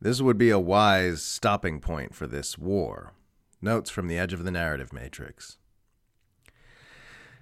This 0.00 0.22
would 0.22 0.38
be 0.38 0.50
a 0.50 0.58
wise 0.58 1.22
stopping 1.22 1.78
point 1.80 2.14
for 2.14 2.26
this 2.26 2.56
war. 2.56 3.12
Notes 3.60 3.90
from 3.90 4.08
the 4.08 4.16
edge 4.16 4.32
of 4.32 4.44
the 4.44 4.50
narrative 4.50 4.92
matrix. 4.92 5.58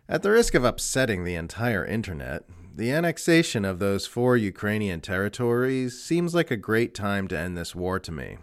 At 0.09 0.23
the 0.23 0.31
risk 0.31 0.55
of 0.55 0.65
upsetting 0.65 1.23
the 1.23 1.37
entire 1.37 1.85
internet, 1.85 2.45
the 2.75 2.91
annexation 2.91 3.65
of 3.65 3.79
those 3.79 4.07
four 4.07 4.37
Ukrainian 4.37 5.01
territories 5.01 6.03
seems 6.03 6.35
like 6.35 6.51
a 6.51 6.57
great 6.57 6.95
time 6.95 7.29
to 7.29 7.39
end 7.39 7.57
this 7.57 7.75
war 7.75 8.01
to 8.01 8.11
me. 8.11 8.39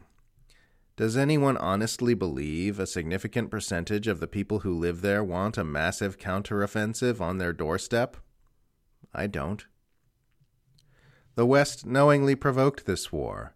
Does 0.96 1.18
anyone 1.18 1.58
honestly 1.58 2.14
believe 2.14 2.80
a 2.80 2.88
significant 2.88 3.52
percentage 3.52 4.08
of 4.08 4.22
the 4.22 4.28
people 4.28 4.60
who 4.60 4.74
live 4.74 5.02
there 5.02 5.24
want 5.24 5.58
a 5.58 5.64
massive 5.66 6.18
counteroffensive 6.18 7.20
on 7.20 7.38
their 7.38 7.52
doorstep? 7.52 8.16
I 9.14 9.28
don't. 9.28 9.66
The 11.36 11.46
West 11.46 11.86
knowingly 11.86 12.36
provoked 12.36 12.86
this 12.86 13.12
war. 13.12 13.55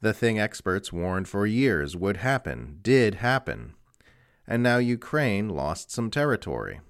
The 0.00 0.12
thing 0.12 0.38
experts 0.38 0.92
warned 0.92 1.28
for 1.28 1.46
years 1.46 1.96
would 1.96 2.18
happen 2.18 2.78
did 2.82 3.16
happen. 3.16 3.74
And 4.46 4.62
now 4.62 4.78
Ukraine 4.78 5.48
lost 5.48 5.90
some 5.90 6.10
territory. 6.10 6.80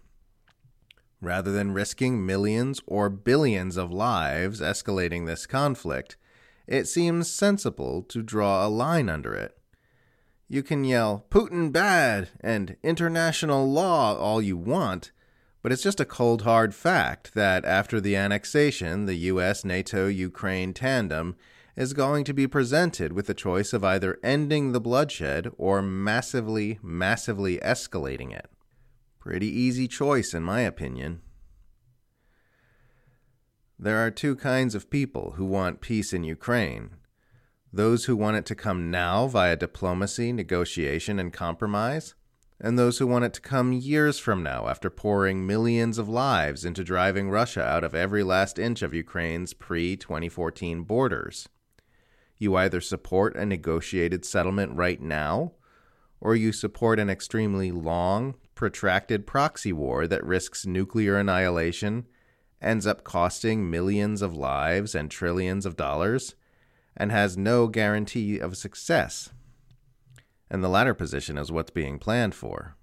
Rather 1.20 1.50
than 1.50 1.72
risking 1.72 2.26
millions 2.26 2.80
or 2.86 3.08
billions 3.08 3.76
of 3.76 3.90
lives 3.90 4.60
escalating 4.60 5.26
this 5.26 5.46
conflict, 5.46 6.16
it 6.66 6.86
seems 6.86 7.30
sensible 7.30 8.02
to 8.02 8.22
draw 8.22 8.66
a 8.66 8.68
line 8.68 9.08
under 9.08 9.34
it. 9.34 9.56
You 10.48 10.62
can 10.62 10.84
yell, 10.84 11.24
Putin 11.30 11.72
bad, 11.72 12.28
and 12.40 12.76
international 12.82 13.70
law 13.70 14.16
all 14.16 14.42
you 14.42 14.56
want, 14.56 15.10
but 15.62 15.72
it's 15.72 15.82
just 15.82 16.00
a 16.00 16.04
cold 16.04 16.42
hard 16.42 16.74
fact 16.74 17.34
that 17.34 17.64
after 17.64 18.00
the 18.00 18.14
annexation, 18.14 19.06
the 19.06 19.16
US 19.16 19.64
NATO 19.64 20.06
Ukraine 20.06 20.72
tandem 20.72 21.34
is 21.76 21.92
going 21.92 22.24
to 22.24 22.32
be 22.32 22.46
presented 22.46 23.12
with 23.12 23.26
the 23.26 23.34
choice 23.34 23.72
of 23.74 23.84
either 23.84 24.18
ending 24.22 24.72
the 24.72 24.80
bloodshed 24.80 25.50
or 25.58 25.82
massively, 25.82 26.78
massively 26.82 27.58
escalating 27.58 28.34
it. 28.34 28.50
Pretty 29.18 29.48
easy 29.48 29.86
choice, 29.86 30.32
in 30.32 30.42
my 30.42 30.62
opinion. 30.62 31.20
There 33.78 33.98
are 33.98 34.10
two 34.10 34.36
kinds 34.36 34.74
of 34.74 34.88
people 34.88 35.32
who 35.36 35.44
want 35.44 35.82
peace 35.82 36.12
in 36.12 36.24
Ukraine 36.24 36.90
those 37.72 38.06
who 38.06 38.16
want 38.16 38.38
it 38.38 38.46
to 38.46 38.54
come 38.54 38.90
now 38.90 39.26
via 39.26 39.54
diplomacy, 39.54 40.32
negotiation, 40.32 41.18
and 41.18 41.30
compromise, 41.30 42.14
and 42.58 42.78
those 42.78 42.96
who 42.96 43.06
want 43.06 43.26
it 43.26 43.34
to 43.34 43.40
come 43.40 43.72
years 43.72 44.18
from 44.18 44.42
now 44.42 44.66
after 44.66 44.88
pouring 44.88 45.46
millions 45.46 45.98
of 45.98 46.08
lives 46.08 46.64
into 46.64 46.82
driving 46.82 47.28
Russia 47.28 47.62
out 47.62 47.84
of 47.84 47.94
every 47.94 48.22
last 48.22 48.58
inch 48.58 48.80
of 48.80 48.94
Ukraine's 48.94 49.52
pre 49.52 49.94
2014 49.94 50.84
borders. 50.84 51.48
You 52.38 52.56
either 52.56 52.80
support 52.80 53.36
a 53.36 53.46
negotiated 53.46 54.24
settlement 54.24 54.76
right 54.76 55.00
now, 55.00 55.52
or 56.20 56.34
you 56.34 56.52
support 56.52 56.98
an 56.98 57.10
extremely 57.10 57.70
long, 57.70 58.34
protracted 58.54 59.26
proxy 59.26 59.72
war 59.72 60.06
that 60.06 60.24
risks 60.24 60.66
nuclear 60.66 61.18
annihilation 61.18 62.06
ends 62.60 62.86
up 62.86 63.04
costing 63.04 63.70
millions 63.70 64.22
of 64.22 64.34
lives 64.34 64.94
and 64.94 65.10
trillions 65.10 65.66
of 65.66 65.76
dollars, 65.76 66.34
and 66.96 67.12
has 67.12 67.36
no 67.36 67.68
guarantee 67.68 68.38
of 68.38 68.56
success. 68.56 69.30
And 70.50 70.64
the 70.64 70.68
latter 70.68 70.94
position 70.94 71.36
is 71.36 71.52
what's 71.52 71.70
being 71.70 71.98
planned 71.98 72.34
for. 72.34 72.76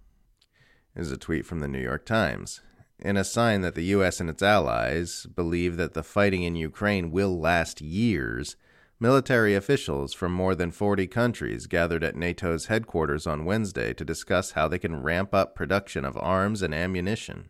Is 0.96 1.12
a 1.12 1.18
tweet 1.18 1.46
from 1.46 1.60
the 1.60 1.68
New 1.68 1.82
York 1.82 2.06
Times. 2.06 2.62
In 3.00 3.18
a 3.18 3.24
sign 3.24 3.62
that 3.62 3.74
the 3.74 3.86
US 3.86 4.20
and 4.20 4.30
its 4.30 4.44
allies 4.44 5.26
believe 5.26 5.78
that 5.78 5.94
the 5.94 6.04
fighting 6.04 6.44
in 6.44 6.56
Ukraine 6.56 7.10
will 7.10 7.40
last 7.40 7.82
years, 7.82 8.56
military 9.04 9.54
officials 9.54 10.14
from 10.14 10.32
more 10.32 10.56
than 10.56 10.72
40 10.72 11.08
countries 11.08 11.68
gathered 11.68 12.06
at 12.06 12.16
NATO's 12.16 12.68
headquarters 12.68 13.28
on 13.28 13.44
Wednesday 13.44 13.94
to 13.94 14.06
discuss 14.06 14.52
how 14.52 14.70
they 14.70 14.80
can 14.80 15.04
ramp 15.04 15.34
up 15.34 15.56
production 15.56 16.06
of 16.06 16.16
arms 16.16 16.62
and 16.62 16.74
ammunition. 16.74 17.50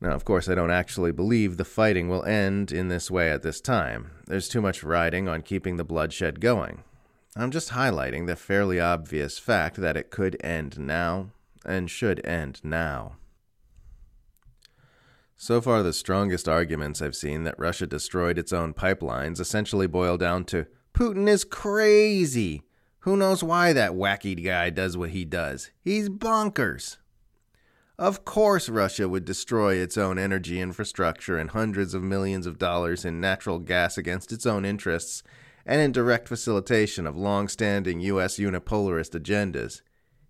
Now, 0.00 0.12
of 0.12 0.24
course, 0.24 0.48
I 0.48 0.54
don't 0.54 0.70
actually 0.70 1.10
believe 1.10 1.56
the 1.56 1.64
fighting 1.64 2.08
will 2.08 2.24
end 2.24 2.70
in 2.70 2.86
this 2.86 3.10
way 3.10 3.32
at 3.32 3.42
this 3.42 3.60
time. 3.60 4.12
There's 4.28 4.48
too 4.48 4.60
much 4.60 4.84
riding 4.84 5.28
on 5.28 5.42
keeping 5.42 5.76
the 5.76 5.84
bloodshed 5.84 6.38
going. 6.38 6.84
I'm 7.34 7.50
just 7.50 7.70
highlighting 7.70 8.28
the 8.28 8.36
fairly 8.36 8.78
obvious 8.78 9.36
fact 9.36 9.78
that 9.78 9.96
it 9.96 10.12
could 10.12 10.36
end 10.44 10.78
now, 10.78 11.30
and 11.66 11.90
should 11.90 12.24
end 12.24 12.60
now. 12.62 13.16
So 15.42 15.62
far, 15.62 15.82
the 15.82 15.94
strongest 15.94 16.50
arguments 16.50 17.00
I've 17.00 17.16
seen 17.16 17.44
that 17.44 17.58
Russia 17.58 17.86
destroyed 17.86 18.36
its 18.36 18.52
own 18.52 18.74
pipelines 18.74 19.40
essentially 19.40 19.86
boil 19.86 20.18
down 20.18 20.44
to 20.44 20.66
Putin 20.92 21.26
is 21.26 21.44
crazy. 21.44 22.64
Who 23.00 23.16
knows 23.16 23.42
why 23.42 23.72
that 23.72 23.92
wacky 23.92 24.44
guy 24.44 24.68
does 24.68 24.98
what 24.98 25.10
he 25.10 25.24
does? 25.24 25.70
He's 25.80 26.10
bonkers. 26.10 26.98
Of 27.98 28.26
course, 28.26 28.68
Russia 28.68 29.08
would 29.08 29.24
destroy 29.24 29.76
its 29.76 29.96
own 29.96 30.18
energy 30.18 30.60
infrastructure 30.60 31.38
and 31.38 31.48
hundreds 31.48 31.94
of 31.94 32.02
millions 32.02 32.46
of 32.46 32.58
dollars 32.58 33.06
in 33.06 33.18
natural 33.18 33.60
gas 33.60 33.96
against 33.96 34.32
its 34.32 34.44
own 34.44 34.66
interests 34.66 35.22
and 35.64 35.80
in 35.80 35.90
direct 35.90 36.28
facilitation 36.28 37.06
of 37.06 37.16
long 37.16 37.48
standing 37.48 38.00
U.S. 38.00 38.36
unipolarist 38.36 39.18
agendas. 39.18 39.80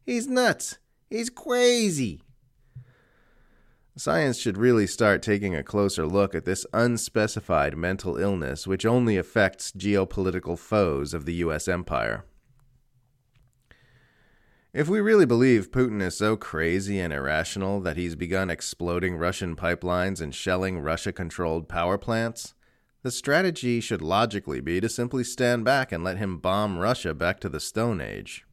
He's 0.06 0.28
nuts. 0.28 0.78
He's 1.08 1.30
crazy. 1.30 2.22
Science 4.00 4.38
should 4.38 4.56
really 4.56 4.86
start 4.86 5.20
taking 5.20 5.54
a 5.54 5.62
closer 5.62 6.06
look 6.06 6.34
at 6.34 6.46
this 6.46 6.64
unspecified 6.72 7.76
mental 7.76 8.16
illness 8.16 8.66
which 8.66 8.86
only 8.86 9.18
affects 9.18 9.72
geopolitical 9.72 10.58
foes 10.58 11.12
of 11.12 11.26
the 11.26 11.34
U.S. 11.34 11.68
empire. 11.68 12.24
If 14.72 14.88
we 14.88 15.00
really 15.00 15.26
believe 15.26 15.70
Putin 15.70 16.00
is 16.00 16.16
so 16.16 16.34
crazy 16.34 16.98
and 16.98 17.12
irrational 17.12 17.78
that 17.82 17.98
he's 17.98 18.16
begun 18.16 18.48
exploding 18.48 19.18
Russian 19.18 19.54
pipelines 19.54 20.22
and 20.22 20.34
shelling 20.34 20.80
Russia 20.80 21.12
controlled 21.12 21.68
power 21.68 21.98
plants, 21.98 22.54
the 23.02 23.10
strategy 23.10 23.82
should 23.82 24.00
logically 24.00 24.62
be 24.62 24.80
to 24.80 24.88
simply 24.88 25.24
stand 25.24 25.66
back 25.66 25.92
and 25.92 26.02
let 26.02 26.16
him 26.16 26.38
bomb 26.38 26.78
Russia 26.78 27.12
back 27.12 27.38
to 27.40 27.50
the 27.50 27.60
Stone 27.60 28.00
Age. 28.00 28.46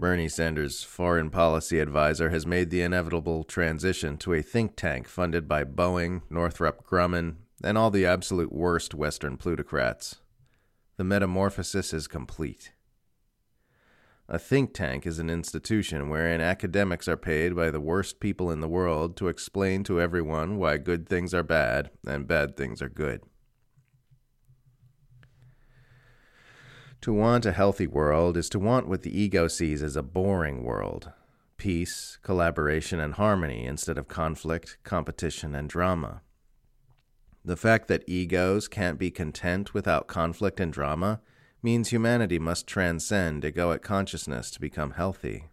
Bernie 0.00 0.30
Sanders' 0.30 0.82
foreign 0.82 1.28
policy 1.28 1.78
advisor 1.78 2.30
has 2.30 2.46
made 2.46 2.70
the 2.70 2.80
inevitable 2.80 3.44
transition 3.44 4.16
to 4.16 4.32
a 4.32 4.40
think 4.40 4.74
tank 4.74 5.06
funded 5.06 5.46
by 5.46 5.62
Boeing, 5.62 6.22
Northrop 6.30 6.86
Grumman, 6.86 7.34
and 7.62 7.76
all 7.76 7.90
the 7.90 8.06
absolute 8.06 8.50
worst 8.50 8.94
Western 8.94 9.36
plutocrats. 9.36 10.16
The 10.96 11.04
metamorphosis 11.04 11.92
is 11.92 12.08
complete. 12.08 12.72
A 14.26 14.38
think 14.38 14.72
tank 14.72 15.06
is 15.06 15.18
an 15.18 15.28
institution 15.28 16.08
wherein 16.08 16.40
academics 16.40 17.06
are 17.06 17.18
paid 17.18 17.54
by 17.54 17.70
the 17.70 17.80
worst 17.80 18.20
people 18.20 18.50
in 18.50 18.60
the 18.60 18.68
world 18.68 19.18
to 19.18 19.28
explain 19.28 19.84
to 19.84 20.00
everyone 20.00 20.56
why 20.56 20.78
good 20.78 21.06
things 21.06 21.34
are 21.34 21.42
bad 21.42 21.90
and 22.06 22.26
bad 22.26 22.56
things 22.56 22.80
are 22.80 22.88
good. 22.88 23.20
To 27.02 27.14
want 27.14 27.46
a 27.46 27.52
healthy 27.52 27.86
world 27.86 28.36
is 28.36 28.50
to 28.50 28.58
want 28.58 28.86
what 28.86 29.02
the 29.02 29.18
ego 29.18 29.48
sees 29.48 29.82
as 29.82 29.96
a 29.96 30.02
boring 30.02 30.64
world 30.64 31.12
peace, 31.56 32.18
collaboration, 32.22 32.98
and 33.00 33.14
harmony 33.14 33.66
instead 33.66 33.98
of 33.98 34.08
conflict, 34.08 34.78
competition, 34.82 35.54
and 35.54 35.68
drama. 35.68 36.22
The 37.44 37.56
fact 37.56 37.88
that 37.88 38.08
egos 38.08 38.66
can't 38.66 38.98
be 38.98 39.10
content 39.10 39.74
without 39.74 40.06
conflict 40.06 40.58
and 40.58 40.72
drama 40.72 41.20
means 41.62 41.88
humanity 41.88 42.38
must 42.38 42.66
transcend 42.66 43.42
egoic 43.42 43.82
consciousness 43.82 44.50
to 44.52 44.60
become 44.60 44.92
healthy. 44.92 45.50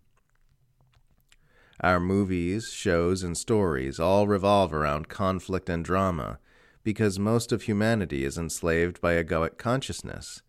Our 1.82 2.00
movies, 2.00 2.72
shows, 2.74 3.22
and 3.24 3.38
stories 3.38 4.00
all 4.00 4.28
revolve 4.28 4.74
around 4.74 5.10
conflict 5.10 5.70
and 5.70 5.84
drama 5.84 6.40
because 6.84 7.20
most 7.20 7.52
of 7.52 7.64
humanity 7.64 8.24
is 8.24 8.38
enslaved 8.38 9.02
by 9.02 9.22
egoic 9.22 9.58
consciousness, 9.58 10.42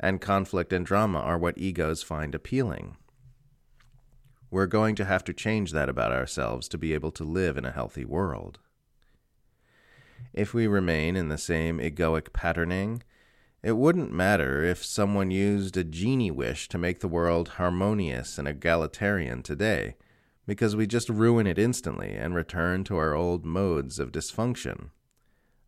and 0.00 0.20
conflict 0.20 0.72
and 0.72 0.84
drama 0.84 1.18
are 1.18 1.38
what 1.38 1.58
egos 1.58 2.02
find 2.02 2.34
appealing. 2.34 2.96
We're 4.50 4.66
going 4.66 4.96
to 4.96 5.04
have 5.04 5.22
to 5.24 5.32
change 5.32 5.70
that 5.72 5.88
about 5.88 6.10
ourselves 6.10 6.68
to 6.68 6.78
be 6.78 6.92
able 6.94 7.12
to 7.12 7.24
live 7.24 7.56
in 7.56 7.64
a 7.64 7.70
healthy 7.70 8.04
world. 8.04 8.58
If 10.32 10.52
we 10.52 10.66
remain 10.66 11.14
in 11.14 11.28
the 11.28 11.38
same 11.38 11.78
egoic 11.78 12.32
patterning, 12.32 13.02
it 13.62 13.72
wouldn't 13.72 14.12
matter 14.12 14.64
if 14.64 14.84
someone 14.84 15.30
used 15.30 15.76
a 15.76 15.84
genie 15.84 16.30
wish 16.30 16.68
to 16.70 16.78
make 16.78 17.00
the 17.00 17.08
world 17.08 17.50
harmonious 17.50 18.38
and 18.38 18.48
egalitarian 18.48 19.42
today, 19.42 19.96
because 20.46 20.74
we 20.74 20.86
just 20.86 21.08
ruin 21.10 21.46
it 21.46 21.58
instantly 21.58 22.12
and 22.14 22.34
return 22.34 22.84
to 22.84 22.96
our 22.96 23.14
old 23.14 23.44
modes 23.44 23.98
of 23.98 24.12
dysfunction. 24.12 24.90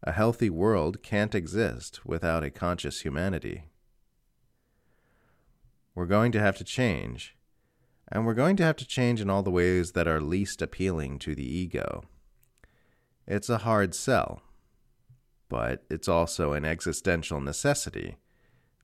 A 0.03 0.13
healthy 0.13 0.51
world 0.51 1.03
can't 1.03 1.35
exist 1.35 2.05
without 2.05 2.43
a 2.43 2.51
conscious 2.51 3.03
humanity. 3.03 3.65
We're 5.95 6.07
going 6.07 6.33
to 6.33 6.41
have 6.41 6.57
to 6.59 6.65
change, 6.65 7.37
and 8.11 8.25
we're 8.25 8.35
going 8.35 8.57
to 8.57 8.65
have 8.65 8.77
to 8.77 8.87
change 8.87 9.21
in 9.21 9.31
all 9.31 9.43
the 9.43 9.51
ways 9.51 9.93
that 9.93 10.09
are 10.09 10.21
least 10.21 10.63
appealing 10.63 11.19
to 11.21 11.35
the 11.35 11.47
ego. 11.47 12.05
It's 13.27 13.49
a 13.49 13.59
hard 13.59 13.95
sell 13.95 14.43
but 15.53 15.85
it's 15.91 16.09
also 16.09 16.55
an 16.55 16.65
existential 16.65 17.39
necessity 17.39 18.17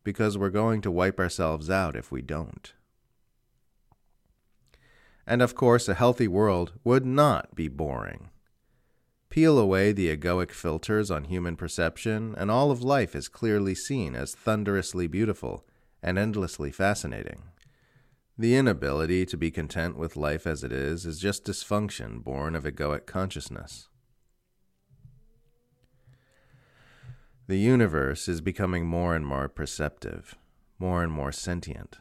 because 0.04 0.36
we're 0.36 0.50
going 0.50 0.82
to 0.82 0.90
wipe 0.90 1.18
ourselves 1.18 1.70
out 1.70 1.96
if 1.96 2.12
we 2.12 2.20
don't. 2.20 2.74
And 5.26 5.40
of 5.40 5.54
course, 5.54 5.88
a 5.88 5.94
healthy 5.94 6.28
world 6.28 6.74
would 6.84 7.06
not 7.06 7.54
be 7.54 7.68
boring. 7.68 8.28
Peel 9.30 9.58
away 9.58 9.92
the 9.92 10.14
egoic 10.14 10.50
filters 10.50 11.10
on 11.10 11.24
human 11.24 11.56
perception, 11.56 12.34
and 12.36 12.50
all 12.50 12.70
of 12.70 12.82
life 12.82 13.16
is 13.16 13.28
clearly 13.28 13.74
seen 13.74 14.14
as 14.14 14.34
thunderously 14.34 15.06
beautiful 15.06 15.66
and 16.02 16.18
endlessly 16.18 16.70
fascinating. 16.70 17.44
The 18.36 18.56
inability 18.56 19.26
to 19.26 19.36
be 19.36 19.50
content 19.50 19.96
with 19.96 20.16
life 20.16 20.46
as 20.46 20.62
it 20.62 20.72
is 20.72 21.04
is 21.04 21.18
just 21.18 21.44
dysfunction 21.44 22.22
born 22.22 22.54
of 22.54 22.64
egoic 22.64 23.04
consciousness. 23.06 23.88
The 27.48 27.58
universe 27.58 28.28
is 28.28 28.40
becoming 28.40 28.86
more 28.86 29.16
and 29.16 29.26
more 29.26 29.48
perceptive, 29.48 30.36
more 30.78 31.02
and 31.02 31.10
more 31.10 31.32
sentient, 31.32 31.98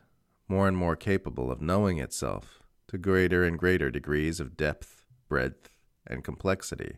more 0.48 0.68
and 0.68 0.78
more 0.78 0.96
capable 0.96 1.50
of 1.52 1.62
knowing 1.62 2.00
itself 2.00 2.60
to 2.90 2.98
greater 2.98 3.44
and 3.44 3.58
greater 3.58 3.90
degrees 3.90 4.40
of 4.40 4.58
depth, 4.58 5.06
breadth, 5.28 5.70
and 6.06 6.24
complexity. 6.24 6.98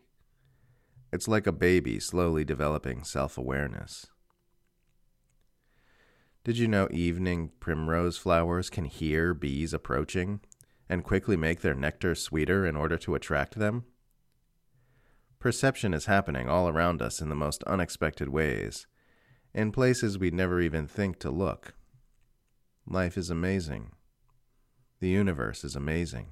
It's 1.13 1.28
like 1.28 1.48
a 1.48 1.52
baby 1.52 2.00
slowly 2.00 2.44
developing 2.44 3.04
self 3.04 3.38
awareness. 3.38 4.07
Did 6.45 6.57
you 6.57 6.69
know 6.69 6.88
evening 6.89 7.51
primrose 7.59 8.18
flowers 8.18 8.69
can 8.69 8.86
hear 8.86 9.33
bees 9.33 9.74
approaching 9.74 10.39
and 10.88 11.03
quickly 11.03 11.36
make 11.36 11.59
their 11.59 11.75
nectar 11.75 12.15
sweeter 12.15 12.65
in 12.65 12.77
order 12.77 12.97
to 12.97 13.13
attract 13.13 13.56
them? 13.56 13.83
Perception 15.39 15.94
is 15.94 16.06
happening 16.06 16.47
all 16.47 16.69
around 16.69 17.01
us 17.01 17.21
in 17.21 17.30
the 17.30 17.36
most 17.36 17.63
unexpected 17.63 18.30
ways, 18.30 18.88
in 19.53 19.71
places 19.71 20.18
we'd 20.18 20.33
never 20.33 20.62
even 20.62 20.88
think 20.88 21.19
to 21.19 21.30
look. 21.30 21.74
Life 22.88 23.18
is 23.18 23.30
amazing. 23.30 23.92
The 25.01 25.09
universe 25.09 25.63
is 25.63 25.75
amazing. 25.75 26.27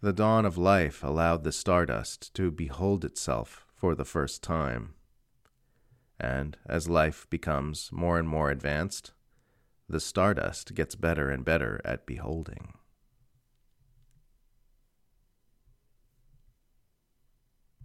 The 0.00 0.12
dawn 0.12 0.44
of 0.44 0.58
life 0.58 1.04
allowed 1.04 1.44
the 1.44 1.52
stardust 1.52 2.34
to 2.34 2.50
behold 2.50 3.04
itself 3.04 3.64
for 3.74 3.94
the 3.94 4.04
first 4.04 4.42
time. 4.42 4.94
And 6.20 6.58
as 6.66 6.88
life 6.88 7.26
becomes 7.30 7.90
more 7.90 8.18
and 8.18 8.28
more 8.28 8.50
advanced, 8.50 9.12
the 9.88 10.00
stardust 10.00 10.74
gets 10.74 10.94
better 10.94 11.30
and 11.30 11.44
better 11.44 11.80
at 11.82 12.04
beholding. 12.04 12.74